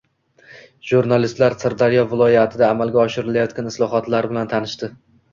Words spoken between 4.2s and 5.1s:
bilan tanishdi